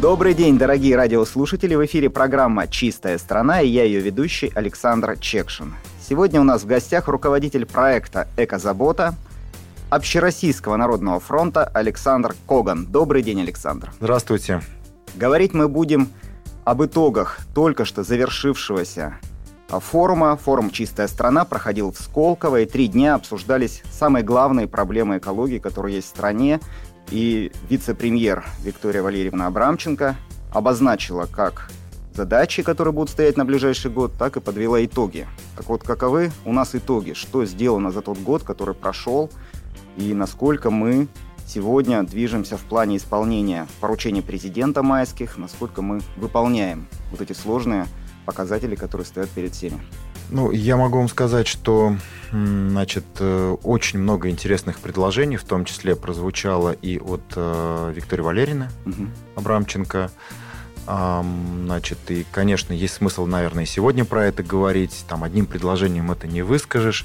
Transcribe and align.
Добрый 0.00 0.34
день, 0.34 0.58
дорогие 0.58 0.94
радиослушатели. 0.94 1.74
В 1.74 1.82
эфире 1.86 2.10
программа 2.10 2.68
«Чистая 2.68 3.16
страна» 3.16 3.62
и 3.62 3.68
я 3.68 3.82
ее 3.82 4.00
ведущий 4.00 4.52
Александр 4.54 5.16
Чекшин. 5.18 5.74
Сегодня 6.06 6.38
у 6.38 6.44
нас 6.44 6.64
в 6.64 6.66
гостях 6.66 7.08
руководитель 7.08 7.64
проекта 7.64 8.28
«Экозабота» 8.36 9.14
Общероссийского 9.88 10.76
народного 10.76 11.18
фронта 11.18 11.64
Александр 11.64 12.36
Коган. 12.46 12.84
Добрый 12.84 13.22
день, 13.22 13.40
Александр. 13.40 13.90
Здравствуйте. 13.98 14.60
Говорить 15.14 15.54
мы 15.54 15.66
будем 15.66 16.10
об 16.64 16.84
итогах 16.84 17.38
только 17.54 17.86
что 17.86 18.02
завершившегося 18.02 19.18
форума. 19.68 20.36
Форум 20.36 20.72
«Чистая 20.72 21.08
страна» 21.08 21.46
проходил 21.46 21.90
в 21.90 21.98
Сколково, 21.98 22.60
и 22.60 22.66
три 22.66 22.88
дня 22.88 23.14
обсуждались 23.14 23.82
самые 23.90 24.22
главные 24.22 24.68
проблемы 24.68 25.16
экологии, 25.16 25.58
которые 25.58 25.96
есть 25.96 26.08
в 26.08 26.10
стране. 26.10 26.60
И 27.10 27.52
вице-премьер 27.68 28.44
Виктория 28.62 29.02
Валерьевна 29.02 29.46
Абрамченко 29.46 30.16
обозначила 30.50 31.26
как 31.26 31.70
задачи, 32.14 32.62
которые 32.62 32.92
будут 32.92 33.10
стоять 33.10 33.36
на 33.36 33.44
ближайший 33.44 33.90
год, 33.90 34.12
так 34.18 34.36
и 34.36 34.40
подвела 34.40 34.84
итоги. 34.84 35.26
Так 35.56 35.68
вот, 35.68 35.82
каковы 35.82 36.32
у 36.44 36.52
нас 36.52 36.74
итоги? 36.74 37.12
Что 37.12 37.44
сделано 37.44 37.92
за 37.92 38.02
тот 38.02 38.18
год, 38.18 38.42
который 38.42 38.74
прошел, 38.74 39.30
и 39.96 40.14
насколько 40.14 40.70
мы 40.70 41.08
сегодня 41.46 42.02
движемся 42.02 42.56
в 42.56 42.62
плане 42.62 42.96
исполнения 42.96 43.68
поручений 43.80 44.22
президента 44.22 44.82
майских, 44.82 45.36
насколько 45.36 45.82
мы 45.82 46.00
выполняем 46.16 46.88
вот 47.10 47.20
эти 47.20 47.34
сложные 47.34 47.86
показатели, 48.24 48.74
которые 48.74 49.06
стоят 49.06 49.30
перед 49.30 49.54
всеми. 49.54 49.80
Ну, 50.30 50.50
я 50.50 50.76
могу 50.76 50.98
вам 50.98 51.08
сказать, 51.08 51.46
что 51.46 51.96
значит, 52.32 53.04
э, 53.20 53.56
очень 53.62 54.00
много 54.00 54.28
интересных 54.28 54.78
предложений, 54.78 55.36
в 55.36 55.44
том 55.44 55.64
числе 55.64 55.94
прозвучало 55.94 56.72
и 56.72 56.98
от 56.98 57.22
э, 57.36 57.92
Виктории 57.94 58.22
Валерьевны 58.22 58.68
угу. 58.84 59.06
Абрамченко. 59.36 60.10
Значит, 60.86 61.98
и, 62.10 62.24
конечно, 62.30 62.72
есть 62.72 62.94
смысл, 62.94 63.26
наверное, 63.26 63.64
и 63.64 63.66
сегодня 63.66 64.04
про 64.04 64.26
это 64.26 64.44
говорить. 64.44 65.04
Там 65.08 65.24
одним 65.24 65.46
предложением 65.46 66.12
это 66.12 66.28
не 66.28 66.42
выскажешь. 66.42 67.04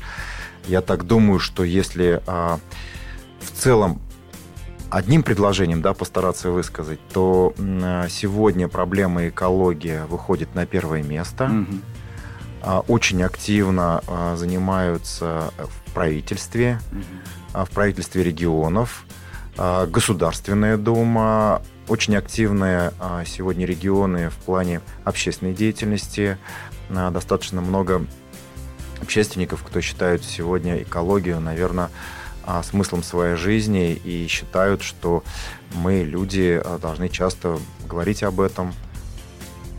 Я 0.68 0.82
так 0.82 1.08
думаю, 1.08 1.40
что 1.40 1.64
если 1.64 2.22
а, 2.28 2.60
в 3.40 3.60
целом 3.60 4.00
одним 4.92 5.24
предложением 5.24 5.82
да, 5.82 5.96
постараться 5.96 6.52
высказать, 6.52 7.00
то 7.12 7.56
сегодня 8.08 8.68
проблема 8.68 9.30
экологии 9.30 10.06
выходит 10.08 10.54
на 10.54 10.68
первое 10.68 11.02
место. 11.02 11.46
Угу. 11.46 11.82
Очень 12.88 13.24
активно 13.24 14.04
а, 14.08 14.36
занимаются 14.36 15.52
в 15.58 15.94
правительстве, 15.94 16.80
угу. 16.92 17.66
в 17.66 17.70
правительстве 17.72 18.24
регионов, 18.24 19.06
Государственная 19.58 20.78
Дума, 20.78 21.62
очень 21.90 22.16
активные 22.16 22.94
сегодня 23.26 23.66
регионы 23.66 24.30
в 24.30 24.36
плане 24.36 24.82
общественной 25.04 25.54
деятельности. 25.54 26.38
Достаточно 26.90 27.60
много 27.60 28.06
общественников, 29.02 29.64
кто 29.64 29.82
считают 29.82 30.24
сегодня 30.24 30.82
экологию, 30.82 31.40
наверное, 31.42 31.90
а, 32.44 32.64
смыслом 32.64 33.04
своей 33.04 33.36
жизни 33.36 33.94
и 33.94 34.28
считают, 34.28 34.82
что 34.82 35.24
мы, 35.74 36.04
люди, 36.04 36.60
а, 36.64 36.80
должны 36.80 37.08
часто 37.08 37.60
говорить 37.88 38.24
об 38.24 38.40
этом, 38.40 38.74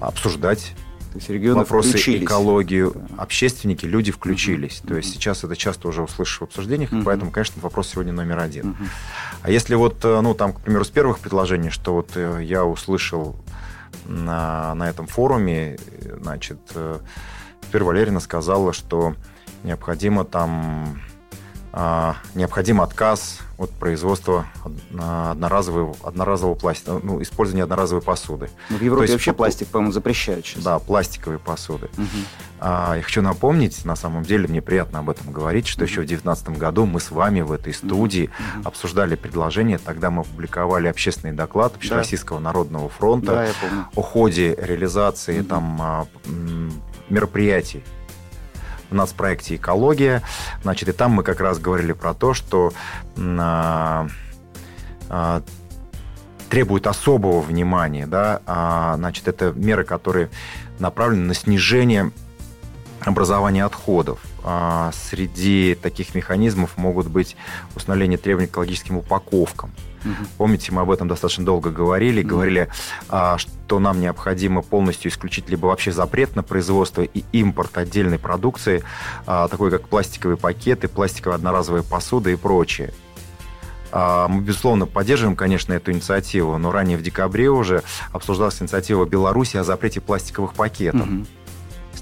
обсуждать 0.01 0.75
то 1.13 1.19
есть 1.19 1.29
регионы 1.29 1.61
вопросы 1.61 1.91
включились. 1.91 2.25
экологии, 2.25 2.87
общественники, 3.19 3.85
люди 3.85 4.11
включились. 4.11 4.81
Mm-hmm. 4.83 4.89
То 4.89 4.97
есть 4.97 5.13
сейчас 5.13 5.45
это 5.45 5.57
часто 5.57 5.89
уже 5.89 6.03
услышишь 6.03 6.41
в 6.41 6.45
обсуждениях, 6.45 6.93
mm-hmm. 6.93 7.03
поэтому, 7.05 7.31
конечно, 7.31 7.61
вопрос 7.63 7.89
сегодня 7.89 8.13
номер 8.13 8.39
один. 8.39 8.71
Mm-hmm. 8.71 8.87
А 9.43 9.51
если 9.51 9.75
вот, 9.75 10.05
э, 10.05 10.21
ну, 10.21 10.35
там, 10.35 10.53
к 10.53 10.61
примеру, 10.61 10.85
с 10.85 10.91
первых 10.91 11.19
предложений, 11.19 11.71
что 11.71 11.95
вот 11.95 12.11
э, 12.15 12.41
я 12.43 12.65
услышал 12.65 13.37
на, 14.07 14.75
на 14.75 14.89
этом 14.89 15.07
форуме, 15.07 15.79
значит, 16.21 16.59
Теперь 17.73 17.85
Валерина 17.85 18.21
сказала, 18.21 18.75
что 18.75 19.15
необходимо 19.65 20.27
там 20.27 21.01
необходим 22.35 22.83
отказ 22.83 23.39
от 23.57 23.71
производства 23.71 24.47
одноразового, 24.99 25.95
одноразового 26.03 26.55
пластика, 26.55 27.01
ну, 27.03 27.23
использования 27.23 27.63
одноразовой 27.63 28.03
посуды. 28.03 28.51
Ну, 28.69 28.77
в 28.77 28.83
Европе 28.83 29.05
есть, 29.05 29.15
вообще 29.15 29.33
пластик, 29.33 29.69
по-моему, 29.69 29.93
запрещают 29.93 30.45
сейчас. 30.45 30.65
Да, 30.65 30.79
пластиковые 30.79 31.39
посуды. 31.39 31.89
Угу. 31.97 32.07
А, 32.61 32.97
я 32.97 33.03
хочу 33.03 33.23
напомнить, 33.23 33.85
на 33.85 33.97
самом 33.97 34.23
деле, 34.23 34.49
мне 34.49 34.61
приятно 34.61 34.99
об 34.99 35.11
этом 35.11 35.33
говорить, 35.33 35.67
что 35.67 35.85
угу. 35.85 35.91
еще 35.91 36.01
в 36.03 36.07
2019 36.07 36.51
году 36.59 36.85
мы 36.87 37.01
с 37.01 37.11
вами 37.11 37.41
в 37.41 37.53
этой 37.53 37.73
студии 37.73 38.25
угу. 38.25 38.69
обсуждали 38.69 39.15
предложение, 39.15 39.79
тогда 39.79 40.11
мы 40.11 40.23
опубликовали 40.23 40.89
общественный 40.89 41.33
доклад 41.33 41.77
Общероссийского 41.77 42.39
да. 42.39 42.45
народного 42.45 42.89
фронта 42.89 43.53
да, 43.63 43.89
о 43.95 44.03
ходе 44.03 44.55
реализации 44.57 45.41
угу. 45.41 45.49
там 45.49 46.09
а, 48.93 48.95
мероприятий 48.95 48.95
в 48.95 48.95
нацпроекте 48.95 49.57
«Экология». 49.57 50.23
Значит, 50.63 50.89
и 50.89 50.93
там 50.93 51.13
мы 51.13 51.23
как 51.23 51.41
раз 51.41 51.59
говорили 51.59 51.93
про 51.93 52.15
то, 52.15 52.35
что 52.35 52.73
а, 53.17 54.07
а, 55.09 55.43
требует 56.49 56.87
особого 56.87 57.41
внимания. 57.41 58.07
Да? 58.07 58.41
А, 58.47 58.97
значит, 58.97 59.29
это 59.29 59.53
меры, 59.53 59.85
которые 59.85 60.29
направлены 60.79 61.27
на 61.27 61.35
снижение 61.35 62.11
образования 63.01 63.65
отходов. 63.65 64.21
А, 64.45 64.91
среди 64.93 65.77
таких 65.81 66.15
механизмов 66.15 66.77
могут 66.77 67.07
быть 67.09 67.37
установление 67.77 68.19
требований 68.19 68.49
к 68.49 68.51
экологическим 68.51 68.99
упаковкам. 68.99 69.71
Угу. 70.05 70.15
Помните, 70.39 70.73
мы 70.73 70.83
об 70.83 70.91
этом 70.91 71.07
достаточно 71.07 71.45
долго 71.45 71.71
говорили, 71.71 72.21
угу. 72.23 72.31
говорили, 72.31 72.69
а, 73.09 73.39
что 73.39 73.79
нам 73.79 74.01
необходимо 74.01 74.63
полностью 74.63 75.11
исключить 75.11 75.49
либо 75.49 75.67
вообще 75.67 75.93
запрет 75.93 76.35
на 76.35 76.43
производство 76.43 77.03
и 77.03 77.25
импорт 77.33 77.79
отдельной 77.79 78.19
продукции, 78.19 78.83
а, 79.27 79.49
такой 79.49 79.71
как 79.71 79.89
пластиковые 79.89 80.37
пакеты, 80.37 80.89
пластиковая 80.89 81.37
одноразовая 81.37 81.83
посуда 81.83 82.31
и 82.31 82.37
прочее. 82.37 82.93
Мы, 83.95 84.41
безусловно, 84.41 84.87
поддерживаем, 84.87 85.37
конечно, 85.37 85.75
эту 85.75 85.93
инициативу, 85.93 86.57
но 86.57 86.73
ранее 86.73 86.97
в 86.97 87.03
декабре 87.03 87.51
уже 87.51 87.83
обсуждалась 88.11 88.63
инициатива 88.63 89.05
Беларуси 89.05 89.59
о 89.59 89.65
запрете 89.65 90.01
пластиковых 90.01 90.55
пакетов. 90.55 91.07
Угу 91.07 91.27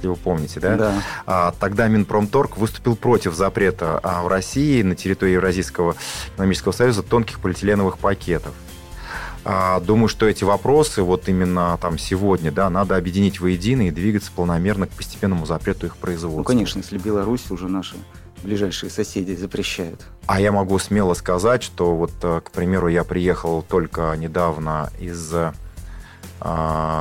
если 0.01 0.09
вы 0.09 0.17
помните, 0.17 0.61
да? 0.61 0.77
Да. 0.77 1.03
А, 1.27 1.55
тогда 1.61 1.87
Минпромторг 1.89 2.57
выступил 2.57 2.97
против 2.97 3.35
запрета 3.35 4.01
а, 4.03 4.23
в 4.23 4.29
России 4.29 4.83
на 4.83 4.95
территории 4.95 5.33
Евразийского 5.33 5.95
экономического 6.35 6.73
союза 6.73 7.03
тонких 7.03 7.41
полиэтиленовых 7.41 7.99
пакетов. 7.99 8.55
А, 9.45 9.81
думаю, 9.81 10.09
что 10.09 10.27
эти 10.27 10.45
вопросы 10.45 11.03
вот 11.03 11.29
именно 11.29 11.79
там 11.81 11.99
сегодня, 11.99 12.51
да, 12.51 12.71
надо 12.71 12.97
объединить 12.97 13.41
воедино 13.41 13.89
и 13.89 13.91
двигаться 13.91 14.31
планомерно 14.35 14.87
к 14.87 14.91
постепенному 14.91 15.47
запрету 15.47 15.87
их 15.87 15.97
производства. 15.97 16.39
Ну, 16.39 16.45
конечно, 16.45 16.79
если 16.79 16.99
Беларусь 16.99 17.51
уже 17.51 17.69
наши 17.69 17.97
ближайшие 18.43 18.89
соседи 18.89 19.35
запрещают. 19.35 20.01
А 20.27 20.41
я 20.41 20.51
могу 20.51 20.79
смело 20.79 21.13
сказать, 21.13 21.63
что 21.63 21.95
вот, 21.95 22.13
э, 22.23 22.41
к 22.43 22.51
примеру, 22.53 22.89
я 22.89 23.05
приехал 23.05 23.63
только 23.63 24.15
недавно 24.17 24.91
из 24.99 25.35
а, 25.35 25.53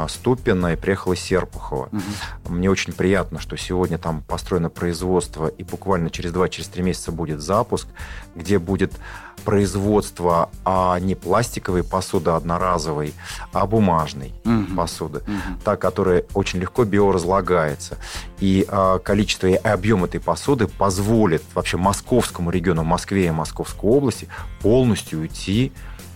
Ступина 0.09 0.73
и 0.73 0.75
приехала 0.75 1.15
Серпухова. 1.15 1.89
Угу. 1.91 2.53
Мне 2.53 2.69
очень 2.69 2.93
приятно, 2.93 3.39
что 3.39 3.55
сегодня 3.57 3.97
там 3.97 4.21
построено 4.21 4.69
производство, 4.69 5.47
и 5.47 5.63
буквально 5.63 6.09
через 6.09 6.31
2-3 6.31 6.49
через 6.49 6.75
месяца 6.77 7.11
будет 7.11 7.41
запуск, 7.41 7.87
где 8.35 8.59
будет 8.59 8.93
производство 9.39 10.49
а 10.65 10.99
не 10.99 11.15
пластиковой 11.15 11.83
посуды 11.83 12.31
одноразовой, 12.31 13.13
а 13.53 13.65
бумажной 13.65 14.33
угу. 14.43 14.75
посуды, 14.75 15.19
угу. 15.19 15.59
та, 15.63 15.75
которая 15.75 16.25
очень 16.33 16.59
легко 16.59 16.83
биоразлагается. 16.83 17.97
И 18.39 18.65
а, 18.67 18.99
количество 18.99 19.47
и 19.47 19.55
объем 19.55 20.03
этой 20.03 20.19
посуды 20.19 20.67
позволит 20.67 21.43
вообще 21.55 21.77
московскому 21.77 22.51
региону, 22.51 22.83
Москве 22.83 23.27
и 23.27 23.31
Московской 23.31 23.89
области 23.89 24.27
полностью 24.61 25.21
уйти 25.21 25.71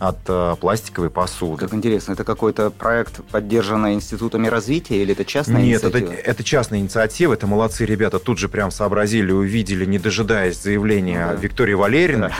от 0.07 0.17
э, 0.27 0.55
пластиковой 0.59 1.09
посуды. 1.09 1.65
Как 1.65 1.73
интересно, 1.73 2.13
это 2.13 2.23
какой-то 2.23 2.69
проект, 2.69 3.23
поддержанный 3.31 3.93
институтами 3.93 4.47
развития 4.47 5.01
или 5.01 5.13
это 5.13 5.23
частная 5.23 5.61
Нет, 5.61 5.83
инициатива? 5.83 6.09
Нет, 6.09 6.19
это, 6.19 6.31
это 6.31 6.43
частная 6.43 6.79
инициатива, 6.79 7.33
это 7.33 7.47
молодцы 7.47 7.85
ребята, 7.85 8.19
тут 8.19 8.37
же 8.37 8.49
прям 8.49 8.69
сообразили, 8.69 9.31
увидели, 9.31 9.85
не 9.85 9.99
дожидаясь 9.99 10.61
заявления 10.61 11.27
да. 11.27 11.33
Виктории 11.33 11.73
Валерьевны. 11.73 12.29
Да 12.29 12.35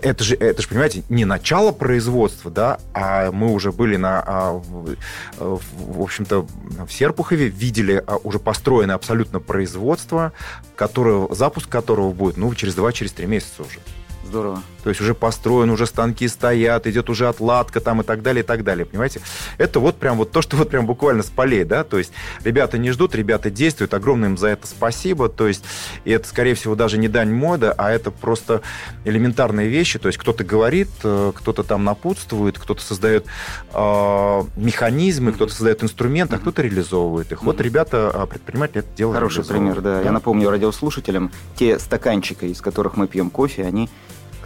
это 0.00 0.22
же, 0.22 0.36
это 0.36 0.62
же, 0.62 0.68
понимаете, 0.68 1.02
не 1.08 1.24
начало 1.24 1.72
производства, 1.72 2.52
да, 2.52 2.78
а 2.92 3.32
мы 3.32 3.52
уже 3.52 3.72
были 3.72 3.96
на, 3.96 4.22
а, 4.24 4.52
в, 4.52 4.96
в 5.38 6.00
общем-то, 6.00 6.46
в 6.86 6.92
Серпухове, 6.92 7.48
видели 7.48 8.00
а, 8.06 8.18
уже 8.22 8.38
построенное 8.38 8.94
абсолютно 8.94 9.40
производство, 9.40 10.32
которое, 10.76 11.26
запуск 11.34 11.68
которого 11.68 12.12
будет, 12.12 12.36
ну, 12.36 12.54
через 12.54 12.76
два, 12.76 12.92
через 12.92 13.10
три 13.10 13.26
месяца 13.26 13.62
уже. 13.62 13.80
Здорово. 14.24 14.62
То 14.84 14.90
есть 14.90 15.00
уже 15.00 15.14
построен, 15.14 15.70
уже 15.70 15.86
станки 15.86 16.28
стоят, 16.28 16.86
идет 16.86 17.08
уже 17.08 17.26
отладка 17.26 17.80
там 17.80 18.02
и 18.02 18.04
так 18.04 18.20
далее, 18.20 18.44
и 18.44 18.46
так 18.46 18.64
далее, 18.64 18.84
понимаете? 18.84 19.22
Это 19.56 19.80
вот 19.80 19.96
прям 19.96 20.18
вот 20.18 20.30
то, 20.30 20.42
что 20.42 20.58
вот 20.58 20.68
прям 20.68 20.84
буквально 20.84 21.22
с 21.22 21.30
полей, 21.30 21.64
да, 21.64 21.84
то 21.84 21.96
есть 21.96 22.12
ребята 22.44 22.76
не 22.76 22.90
ждут, 22.90 23.14
ребята 23.14 23.50
действуют, 23.50 23.94
огромное 23.94 24.28
им 24.28 24.36
за 24.36 24.48
это 24.48 24.66
спасибо, 24.66 25.30
то 25.30 25.48
есть 25.48 25.64
и 26.04 26.10
это, 26.10 26.28
скорее 26.28 26.54
всего, 26.54 26.74
даже 26.74 26.98
не 26.98 27.08
дань 27.08 27.32
мода, 27.32 27.72
а 27.72 27.90
это 27.90 28.10
просто 28.10 28.60
элементарные 29.06 29.68
вещи, 29.68 29.98
то 29.98 30.08
есть 30.08 30.18
кто-то 30.18 30.44
говорит, 30.44 30.90
э, 31.02 31.32
кто-то 31.34 31.62
там 31.62 31.82
напутствует, 31.82 32.58
кто-то 32.58 32.82
создает 32.82 33.24
э, 33.72 34.42
механизмы, 34.56 35.32
кто-то 35.32 35.50
создает 35.50 35.82
инструменты, 35.82 36.36
а 36.36 36.38
кто-то 36.38 36.60
реализовывает 36.60 37.32
их. 37.32 37.42
Вот 37.42 37.58
ребята, 37.62 38.10
а, 38.12 38.26
предприниматели 38.26 38.80
это 38.80 38.88
делают. 38.94 39.16
Хороший 39.16 39.46
пример, 39.46 39.80
да. 39.80 40.02
Я 40.02 40.12
напомню 40.12 40.50
радиослушателям, 40.50 41.30
те 41.56 41.78
стаканчики, 41.78 42.44
из 42.44 42.60
которых 42.60 42.98
мы 42.98 43.08
пьем 43.08 43.30
кофе, 43.30 43.64
они 43.64 43.88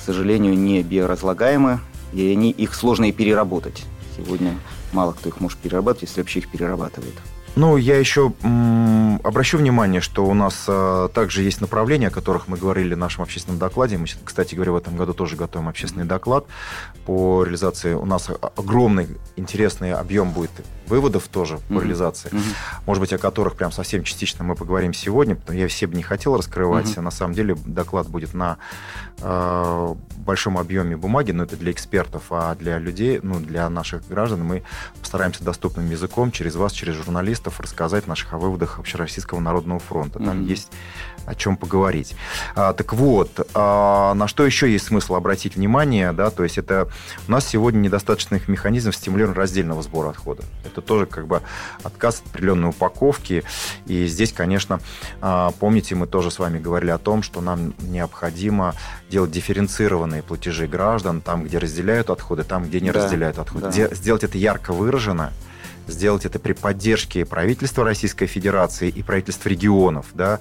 сожалению, 0.08 0.56
не 0.56 0.82
биоразлагаемы, 0.82 1.80
и 2.14 2.32
они, 2.32 2.50
их 2.50 2.74
сложно 2.74 3.10
и 3.10 3.12
переработать. 3.12 3.84
Сегодня 4.16 4.58
мало 4.92 5.12
кто 5.12 5.28
их 5.28 5.38
может 5.40 5.58
перерабатывать, 5.58 6.08
если 6.08 6.22
вообще 6.22 6.38
их 6.38 6.50
перерабатывают. 6.50 7.14
Ну, 7.56 7.76
я 7.76 7.96
еще 7.98 8.32
м, 8.42 9.20
обращу 9.24 9.58
внимание, 9.58 10.00
что 10.00 10.24
у 10.26 10.34
нас 10.34 10.64
а, 10.68 11.08
также 11.08 11.42
есть 11.42 11.60
направления, 11.60 12.08
о 12.08 12.10
которых 12.10 12.48
мы 12.48 12.56
говорили 12.56 12.94
в 12.94 12.98
нашем 12.98 13.22
общественном 13.22 13.58
докладе. 13.58 13.98
Мы, 13.98 14.06
кстати 14.24 14.54
говоря, 14.54 14.72
в 14.72 14.76
этом 14.76 14.96
году 14.96 15.12
тоже 15.12 15.36
готовим 15.36 15.68
общественный 15.68 16.04
доклад 16.04 16.46
по 17.04 17.42
реализации. 17.42 17.94
У 17.94 18.04
нас 18.04 18.30
огромный 18.56 19.08
интересный 19.36 19.92
объем 19.92 20.30
будет 20.30 20.50
выводов 20.86 21.28
тоже 21.28 21.54
mm-hmm. 21.54 21.74
по 21.74 21.80
реализации. 21.80 22.30
Mm-hmm. 22.30 22.54
Может 22.86 23.00
быть, 23.00 23.12
о 23.12 23.18
которых 23.18 23.56
прям 23.56 23.72
совсем 23.72 24.04
частично 24.04 24.44
мы 24.44 24.54
поговорим 24.54 24.94
сегодня. 24.94 25.36
Я 25.48 25.68
все 25.68 25.86
бы 25.86 25.96
не 25.96 26.02
хотел 26.02 26.36
раскрывать. 26.36 26.86
Mm-hmm. 26.86 27.00
На 27.00 27.10
самом 27.10 27.34
деле 27.34 27.56
доклад 27.66 28.08
будет 28.08 28.34
на 28.34 28.58
э, 29.20 29.94
большом 30.16 30.58
объеме 30.58 30.96
бумаги, 30.96 31.32
но 31.32 31.44
это 31.44 31.56
для 31.56 31.72
экспертов, 31.72 32.24
а 32.30 32.54
для 32.54 32.78
людей, 32.78 33.20
ну, 33.22 33.40
для 33.40 33.68
наших 33.68 34.06
граждан 34.08 34.44
мы 34.44 34.62
постараемся 35.00 35.44
доступным 35.44 35.90
языком 35.90 36.30
через 36.30 36.56
вас, 36.56 36.72
через 36.72 36.94
журналистов 36.94 37.37
журналистов 37.38 37.60
рассказать 37.60 38.06
наших 38.06 38.34
о 38.34 38.38
выводах 38.38 38.78
Общероссийского 38.78 39.40
народного 39.40 39.80
фронта. 39.80 40.18
Там 40.18 40.40
mm-hmm. 40.40 40.44
есть 40.44 40.70
о 41.26 41.34
чем 41.34 41.56
поговорить. 41.56 42.16
А, 42.56 42.72
так 42.72 42.94
вот, 42.94 43.46
а, 43.54 44.14
на 44.14 44.28
что 44.28 44.46
еще 44.46 44.70
есть 44.70 44.86
смысл 44.86 45.14
обратить 45.14 45.56
внимание, 45.56 46.12
да, 46.12 46.30
то 46.30 46.42
есть 46.42 46.58
это 46.58 46.88
у 47.28 47.30
нас 47.30 47.46
сегодня 47.46 47.80
недостаточных 47.80 48.48
механизмов 48.48 48.96
стимулирования 48.96 49.38
раздельного 49.38 49.82
сбора 49.82 50.10
отхода. 50.10 50.42
Это 50.64 50.80
тоже 50.80 51.06
как 51.06 51.26
бы 51.26 51.42
отказ 51.84 52.20
от 52.20 52.30
определенной 52.30 52.70
упаковки. 52.70 53.44
И 53.86 54.06
здесь, 54.06 54.32
конечно, 54.32 54.80
а, 55.20 55.52
помните, 55.60 55.94
мы 55.94 56.06
тоже 56.06 56.30
с 56.30 56.38
вами 56.38 56.58
говорили 56.58 56.90
о 56.90 56.98
том, 56.98 57.22
что 57.22 57.40
нам 57.40 57.74
необходимо 57.78 58.74
делать 59.10 59.30
дифференцированные 59.30 60.22
платежи 60.22 60.66
граждан 60.66 61.20
там, 61.20 61.44
где 61.44 61.58
разделяют 61.58 62.10
отходы, 62.10 62.44
там, 62.44 62.64
где 62.64 62.80
не 62.80 62.90
да, 62.90 63.04
разделяют 63.04 63.38
отходы. 63.38 63.70
Да. 63.70 63.94
Сделать 63.94 64.24
это 64.24 64.38
ярко 64.38 64.72
выражено, 64.72 65.32
сделать 65.88 66.24
это 66.24 66.38
при 66.38 66.52
поддержке 66.52 67.24
правительства 67.24 67.84
Российской 67.84 68.26
Федерации 68.26 68.88
и 68.88 69.02
правительств 69.02 69.46
регионов, 69.46 70.06
да, 70.14 70.40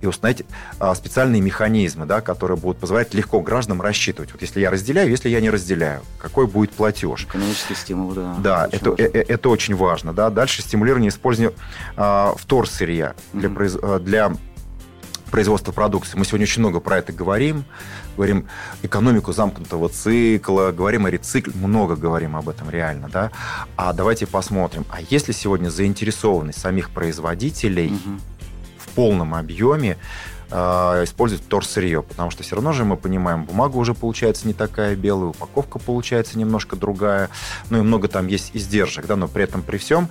и 0.00 0.06
установить 0.06 0.44
а, 0.78 0.94
специальные 0.94 1.42
механизмы, 1.42 2.06
да, 2.06 2.20
которые 2.20 2.56
будут 2.56 2.78
позволять 2.78 3.14
легко 3.14 3.40
гражданам 3.40 3.82
рассчитывать. 3.82 4.32
Вот 4.32 4.42
если 4.42 4.60
я 4.60 4.70
разделяю, 4.70 5.10
если 5.10 5.28
я 5.28 5.40
не 5.40 5.50
разделяю, 5.50 6.02
какой 6.18 6.46
будет 6.46 6.72
платеж. 6.72 7.24
Экономический 7.24 7.74
стимул, 7.74 8.12
да. 8.12 8.34
Да, 8.38 8.68
это, 8.72 8.92
это, 8.92 9.18
э, 9.18 9.24
это 9.28 9.48
очень 9.48 9.74
важно. 9.74 10.12
Да. 10.12 10.30
Дальше 10.30 10.62
стимулирование 10.62 11.10
использования 11.10 11.54
а, 11.96 12.34
вторсырья 12.36 13.14
для, 13.32 13.48
mm-hmm. 13.48 13.98
для 14.00 14.32
производства 15.30 15.72
продукции. 15.72 16.16
Мы 16.16 16.24
сегодня 16.24 16.44
очень 16.44 16.60
много 16.60 16.80
про 16.80 16.98
это 16.98 17.12
говорим. 17.12 17.64
Говорим 18.16 18.46
экономику 18.82 19.32
замкнутого 19.32 19.88
цикла, 19.88 20.72
говорим 20.72 21.06
о 21.06 21.10
рецикле, 21.10 21.52
много 21.54 21.96
говорим 21.96 22.36
об 22.36 22.48
этом 22.48 22.70
реально, 22.70 23.08
да. 23.08 23.30
А 23.76 23.92
давайте 23.92 24.26
посмотрим, 24.26 24.86
а 24.88 25.00
есть 25.02 25.28
ли 25.28 25.34
сегодня 25.34 25.68
заинтересованность 25.68 26.60
самих 26.60 26.90
производителей 26.90 27.88
угу. 27.88 28.20
в 28.78 28.88
полном 28.94 29.34
объеме 29.34 29.98
э, 30.50 30.56
использовать 31.04 31.44
вторсырье, 31.44 32.02
потому 32.02 32.30
что 32.30 32.42
все 32.42 32.56
равно 32.56 32.72
же 32.72 32.84
мы 32.84 32.96
понимаем, 32.96 33.44
бумага 33.44 33.76
уже 33.76 33.92
получается 33.92 34.46
не 34.46 34.54
такая 34.54 34.96
белая, 34.96 35.30
упаковка 35.30 35.78
получается 35.78 36.38
немножко 36.38 36.76
другая, 36.76 37.28
ну 37.68 37.78
и 37.78 37.82
много 37.82 38.08
там 38.08 38.28
есть 38.28 38.52
издержек, 38.54 39.06
да, 39.06 39.16
но 39.16 39.28
при 39.28 39.44
этом 39.44 39.62
при 39.62 39.76
всем 39.76 40.08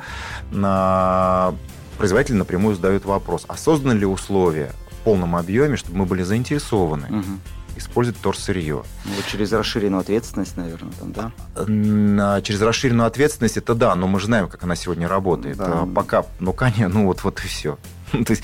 на 0.51 1.55
производитель 1.97 2.35
напрямую 2.35 2.75
задает 2.75 3.05
вопрос, 3.05 3.45
а 3.47 3.57
созданы 3.57 3.93
ли 3.93 4.05
условия 4.05 4.71
полном 5.05 5.35
объеме, 5.35 5.77
чтобы 5.77 5.99
мы 5.99 6.05
были 6.05 6.23
заинтересованы. 6.23 7.19
Угу 7.19 7.39
использовать 7.77 8.21
торсырье. 8.21 8.83
Ну, 9.05 9.11
вот 9.15 9.25
через 9.25 9.51
расширенную 9.51 10.01
ответственность, 10.01 10.57
наверное, 10.57 10.91
там, 10.93 11.11
да? 11.11 11.31
А, 11.55 12.41
через 12.41 12.61
расширенную 12.61 13.07
ответственность 13.07 13.57
это 13.57 13.75
да, 13.75 13.95
но 13.95 14.07
мы 14.07 14.19
же 14.19 14.27
знаем, 14.27 14.47
как 14.47 14.63
она 14.63 14.75
сегодня 14.75 15.07
работает. 15.07 15.57
Да. 15.57 15.81
А 15.81 15.85
пока, 15.85 16.25
ну, 16.39 16.53
конечно, 16.53 16.87
ну 16.87 17.05
вот, 17.05 17.23
вот 17.23 17.43
и 17.43 17.47
все. 17.47 17.77
То 18.11 18.31
есть, 18.31 18.43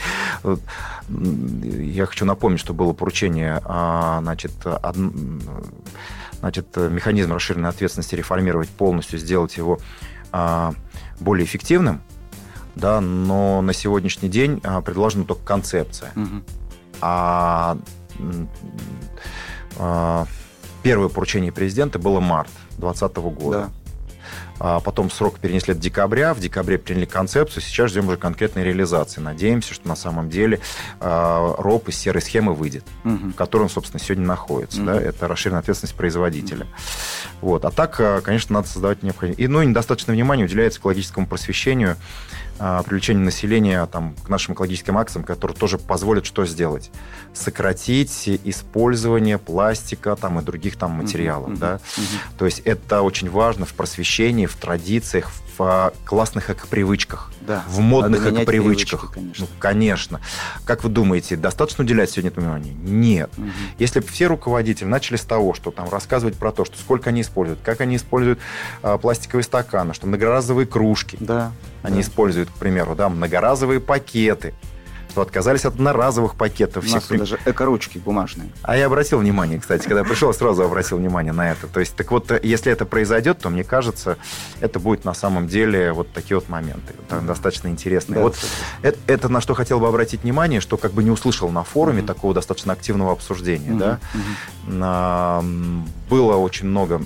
я 1.10 2.06
хочу 2.06 2.26
напомнить, 2.26 2.60
что 2.60 2.74
было 2.74 2.94
поручение, 2.94 3.62
а, 3.64 4.20
значит, 4.22 4.52
од... 4.66 4.98
значит, 6.40 6.76
механизм 6.76 7.34
расширенной 7.34 7.70
ответственности 7.70 8.16
реформировать 8.16 8.70
полностью, 8.70 9.20
сделать 9.20 9.56
его 9.58 9.80
более 11.20 11.46
эффективным 11.46 12.02
да, 12.76 13.02
но 13.02 13.62
на 13.62 13.74
сегодняшний 13.74 14.30
день 14.30 14.62
а, 14.64 14.82
предложена 14.82 15.26
только 15.26 15.44
концепция. 15.44 16.12
Угу. 16.16 16.44
А, 17.02 17.78
а 19.78 20.26
первое 20.84 21.10
поручение 21.10 21.52
президента 21.52 22.00
было 22.00 22.20
март 22.20 22.52
2020 22.78 23.18
года. 23.18 23.58
Да. 23.58 23.70
А 24.64 24.80
потом 24.80 25.10
срок 25.10 25.40
перенесли 25.40 25.74
до 25.74 25.80
декабря. 25.80 26.36
В 26.36 26.40
декабре 26.40 26.78
приняли 26.78 27.06
концепцию. 27.06 27.64
Сейчас 27.64 27.90
ждем 27.90 28.08
уже 28.08 28.18
конкретной 28.18 28.64
реализации. 28.64 29.20
Надеемся, 29.20 29.74
что 29.74 29.88
на 29.88 29.96
самом 29.96 30.30
деле 30.30 30.60
э, 31.00 31.54
РОП 31.58 31.90
из 31.90 31.98
серой 31.98 32.22
схемы 32.22 32.54
выйдет, 32.54 32.86
угу. 33.04 33.30
в 33.30 33.34
которой 33.34 33.64
он, 33.64 33.70
собственно, 33.70 34.00
сегодня 34.00 34.28
находится. 34.28 34.78
Угу. 34.78 34.86
Да? 34.86 35.02
Это 35.02 35.28
расширенная 35.28 35.62
ответственность 35.62 35.96
производителя. 35.96 36.66
Угу. 36.66 37.50
Вот. 37.50 37.66
А 37.66 37.72
так, 37.72 38.24
конечно, 38.24 38.54
надо 38.54 38.68
создавать 38.68 39.02
необходимость. 39.02 39.40
И, 39.40 39.48
ну, 39.48 39.64
недостаточно 39.64 40.14
внимания 40.14 40.44
уделяется 40.44 40.80
экологическому 40.80 41.26
просвещению 41.26 41.94
а, 41.94 41.96
привлечение 42.86 43.24
населения 43.24 43.86
там, 43.88 44.16
к 44.24 44.30
нашим 44.30 44.54
экологическим 44.54 44.98
акциям, 44.98 45.24
которые 45.24 45.58
тоже 45.58 45.78
позволят 45.78 46.26
что 46.26 46.46
сделать? 46.46 46.92
Сократить 47.34 48.30
использование 48.44 49.38
пластика 49.38 50.16
там, 50.16 50.40
и 50.40 50.44
других 50.44 50.78
там 50.78 50.92
материалов. 50.92 51.52
Uh-huh, 51.52 51.58
да? 51.58 51.76
uh-huh. 51.76 52.18
То 52.38 52.46
есть 52.46 52.60
это 52.60 53.02
очень 53.02 53.30
важно 53.30 53.66
в 53.66 53.74
просвещении, 53.74 54.46
в 54.46 54.56
традициях, 54.56 55.30
в 55.30 55.51
а, 55.62 55.94
классных 56.06 56.50
экопривычках, 56.50 57.32
да. 57.42 57.64
в 57.68 57.80
модных 57.80 58.26
экопривычках. 58.26 59.12
Конечно. 59.14 59.46
Ну, 59.46 59.60
конечно. 59.60 60.22
Как 60.66 60.84
вы 60.84 60.90
думаете, 60.90 61.36
достаточно 61.36 61.84
уделять 61.84 62.12
сегодня 62.12 62.30
этому 62.32 62.48
внимания? 62.48 62.74
Нет. 62.84 63.32
Угу. 63.38 63.48
Если 63.80 64.00
бы 64.00 64.08
все 64.08 64.28
руководители 64.28 64.88
начали 64.88 65.18
с 65.18 65.24
того, 65.24 65.54
что 65.54 65.72
там 65.72 65.90
рассказывать 65.90 66.36
про 66.36 66.52
то, 66.52 66.66
что 66.66 66.78
сколько 66.78 67.10
они 67.10 67.22
используют, 67.22 67.62
как 67.64 67.82
они 67.82 67.96
используют 67.96 68.40
а, 68.84 68.98
пластиковые 68.98 69.44
стаканы, 69.44 69.94
что 69.94 70.08
многоразовые 70.08 70.68
кружки, 70.68 71.18
да. 71.20 71.52
они 71.84 71.96
да. 71.96 72.02
используют 72.02 72.50
к 72.50 72.54
примеру, 72.54 72.96
да, 72.96 73.10
многоразовые 73.10 73.80
пакеты, 73.80 74.54
отказались 75.20 75.66
от 75.66 75.76
одноразовых 75.76 76.36
пакетов. 76.36 76.86
У 76.86 76.90
нас 76.90 77.04
всех... 77.04 77.18
даже 77.18 77.40
эко-ручки 77.46 77.98
бумажные. 77.98 78.50
А 78.62 78.78
я 78.78 78.86
обратил 78.86 79.20
внимание, 79.20 79.60
кстати, 79.60 79.88
когда 79.88 80.04
пришел, 80.04 80.34
сразу 80.34 80.64
обратил 80.64 80.98
внимание 80.98 81.34
на 81.34 81.52
это. 81.52 81.68
То 81.68 81.80
есть, 81.80 81.96
так 81.96 82.12
вот, 82.12 82.32
если 82.44 82.72
это 82.72 82.86
произойдет, 82.86 83.40
то, 83.40 83.50
мне 83.50 83.64
кажется, 83.64 84.18
это 84.60 84.80
будет 84.80 85.04
на 85.04 85.14
самом 85.14 85.48
деле 85.48 85.92
вот 85.92 86.12
такие 86.14 86.38
вот 86.38 86.48
моменты. 86.50 86.94
Достаточно 87.22 87.68
интересные. 87.68 88.16
Да, 88.16 88.22
вот 88.22 88.38
это, 88.82 88.98
это 89.08 89.30
на 89.30 89.42
что 89.42 89.54
хотел 89.54 89.80
бы 89.80 89.88
обратить 89.88 90.24
внимание, 90.24 90.62
что 90.62 90.78
как 90.78 90.94
бы 90.94 91.04
не 91.04 91.12
услышал 91.12 91.50
на 91.50 91.64
форуме 91.64 92.02
mm-hmm. 92.02 92.06
такого 92.06 92.34
достаточно 92.34 92.74
активного 92.74 93.12
обсуждения. 93.12 93.70
Mm-hmm. 93.70 93.78
Да? 93.78 94.00
Mm-hmm. 94.68 95.88
Было 96.10 96.36
очень 96.36 96.68
много 96.68 97.02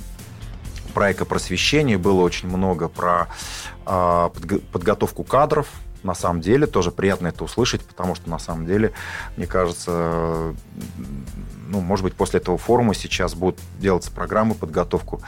про 0.94 1.12
экопросвещение, 1.12 1.98
было 1.98 2.22
очень 2.22 2.48
много 2.50 2.88
про 2.88 3.28
э, 3.86 4.30
подготовку 4.72 5.24
кадров. 5.24 5.68
На 6.06 6.14
самом 6.14 6.40
деле 6.40 6.68
тоже 6.68 6.92
приятно 6.92 7.28
это 7.28 7.44
услышать, 7.44 7.84
потому 7.84 8.14
что 8.14 8.30
на 8.30 8.38
самом 8.38 8.68
деле, 8.68 8.94
мне 9.38 9.48
кажется, 9.48 10.54
ну, 11.68 11.82
может 11.82 12.04
быть, 12.04 12.14
после 12.14 12.40
этого 12.40 12.60
форума 12.60 12.94
сейчас 12.94 13.34
будут 13.34 13.60
делаться 13.80 14.12
программы 14.12 14.54
подготовку 14.54 15.22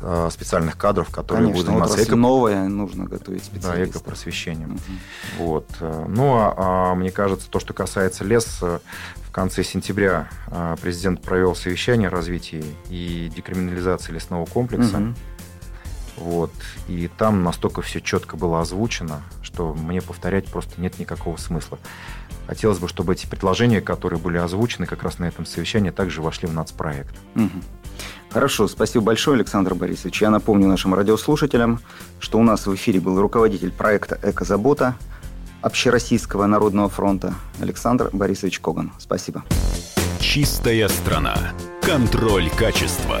э, 0.00 0.30
специальных 0.32 0.78
кадров, 0.78 1.10
которые 1.10 1.48
Конечно, 1.48 1.52
будут 1.52 1.66
заниматься 1.66 2.02
эко... 2.02 2.16
новое, 2.16 2.66
нужно 2.68 3.04
готовить 3.04 3.44
специалистов. 3.44 3.92
Да, 3.92 3.98
экопросвещением. 4.00 4.72
Угу. 4.72 5.44
Вот. 5.44 5.66
Ну, 5.80 6.34
а, 6.38 6.54
а 6.56 6.94
мне 6.94 7.10
кажется, 7.10 7.50
то, 7.50 7.60
что 7.60 7.74
касается 7.74 8.24
леса, 8.24 8.80
в 9.28 9.30
конце 9.32 9.62
сентября 9.62 10.30
а, 10.46 10.76
президент 10.76 11.20
провел 11.20 11.54
совещание 11.54 12.08
о 12.08 12.10
развитии 12.10 12.64
и 12.88 13.30
декриминализации 13.36 14.12
лесного 14.12 14.46
комплекса. 14.46 14.96
Угу. 14.96 15.14
Вот. 16.22 16.52
И 16.88 17.08
там 17.18 17.42
настолько 17.42 17.82
все 17.82 18.00
четко 18.00 18.36
было 18.36 18.60
озвучено, 18.60 19.22
что 19.42 19.74
мне 19.74 20.00
повторять 20.00 20.46
просто 20.46 20.80
нет 20.80 20.98
никакого 20.98 21.36
смысла. 21.36 21.78
Хотелось 22.46 22.78
бы, 22.78 22.88
чтобы 22.88 23.12
эти 23.12 23.26
предложения, 23.26 23.80
которые 23.80 24.20
были 24.20 24.36
озвучены 24.36 24.86
как 24.86 25.02
раз 25.02 25.18
на 25.18 25.24
этом 25.24 25.46
совещании, 25.46 25.90
также 25.90 26.22
вошли 26.22 26.48
в 26.48 26.54
нацпроект. 26.54 27.14
Угу. 27.34 27.50
Хорошо, 28.30 28.68
спасибо 28.68 29.04
большое, 29.04 29.36
Александр 29.36 29.74
Борисович. 29.74 30.22
Я 30.22 30.30
напомню 30.30 30.68
нашим 30.68 30.94
радиослушателям, 30.94 31.80
что 32.20 32.38
у 32.38 32.42
нас 32.42 32.66
в 32.66 32.74
эфире 32.74 33.00
был 33.00 33.20
руководитель 33.20 33.72
проекта 33.72 34.18
«Экозабота» 34.22 34.94
Общероссийского 35.60 36.46
народного 36.46 36.88
фронта 36.88 37.34
Александр 37.60 38.10
Борисович 38.12 38.60
Коган. 38.60 38.92
Спасибо. 38.98 39.44
Чистая 40.18 40.88
страна. 40.88 41.36
Контроль 41.82 42.48
качества. 42.50 43.20